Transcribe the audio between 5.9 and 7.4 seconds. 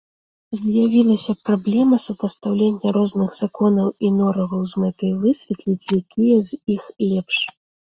якія з іх лепш.